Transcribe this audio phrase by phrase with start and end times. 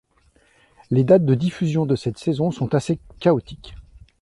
[0.89, 3.75] Les dates de diffusions de cette saison sont assez chaotiques.